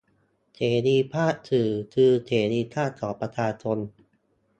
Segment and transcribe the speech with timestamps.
[0.55, 3.77] เสรีภาพสื่อคือเสรีภาพของประชาชน